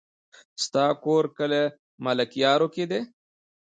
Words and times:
ستا 0.63 0.85
کور 1.03 1.23
کلي 1.37 1.63
ملكيارو 2.05 2.67
کې 2.75 2.85
دی؟ 2.91 2.99